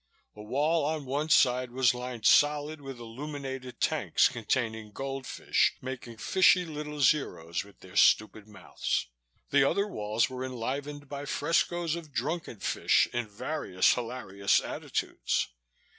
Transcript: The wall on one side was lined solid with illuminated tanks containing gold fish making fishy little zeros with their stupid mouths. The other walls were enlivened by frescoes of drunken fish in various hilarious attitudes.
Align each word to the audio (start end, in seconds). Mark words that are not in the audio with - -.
The 0.33 0.41
wall 0.41 0.83
on 0.83 1.05
one 1.05 1.29
side 1.29 1.69
was 1.69 1.93
lined 1.93 2.25
solid 2.25 2.81
with 2.81 2.97
illuminated 2.99 3.79
tanks 3.79 4.29
containing 4.29 4.91
gold 4.93 5.27
fish 5.27 5.75
making 5.79 6.17
fishy 6.17 6.65
little 6.65 6.99
zeros 7.01 7.63
with 7.63 7.81
their 7.81 7.95
stupid 7.95 8.47
mouths. 8.47 9.05
The 9.51 9.63
other 9.63 9.87
walls 9.87 10.27
were 10.27 10.43
enlivened 10.43 11.07
by 11.07 11.25
frescoes 11.25 11.93
of 11.95 12.11
drunken 12.11 12.61
fish 12.61 13.07
in 13.13 13.27
various 13.27 13.93
hilarious 13.93 14.59
attitudes. 14.59 15.49